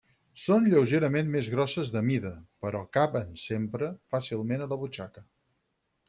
Són 0.43 0.67
lleugerament 0.69 1.27
més 1.33 1.49
grosses 1.55 1.91
de 1.95 2.01
mida, 2.07 2.31
però 2.65 2.81
caben 2.97 3.29
sempre 3.41 3.91
fàcilment 4.15 4.65
a 4.67 4.69
la 4.73 4.79
butxaca. 4.85 5.25